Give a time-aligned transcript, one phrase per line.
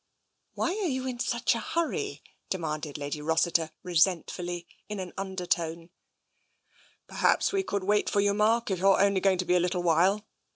[0.55, 5.91] Why are you in such a hurry?" demanded Lady .Rossiter resentfully, in an undertone."
[7.07, 9.83] Perhaps we could wait for you, Mark, if you're only going to be a little
[9.83, 10.25] while."